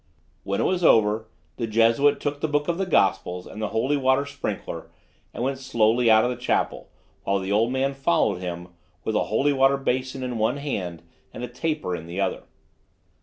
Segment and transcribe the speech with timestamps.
[0.43, 1.27] When it was over,
[1.57, 4.89] the Jesuit took the book of the Gospels and the holy water sprinkler,
[5.31, 6.89] and went slowly out of the chapel,
[7.23, 8.69] while the old man followed him,
[9.03, 12.41] with a holy water basin in one hand and a taper in the other.